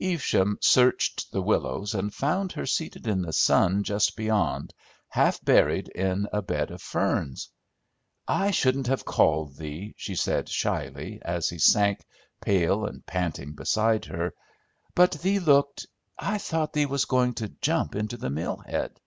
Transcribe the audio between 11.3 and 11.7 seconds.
he